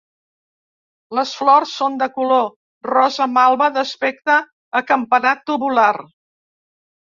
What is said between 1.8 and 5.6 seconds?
són de color rosa malva, d'aspecte acampanat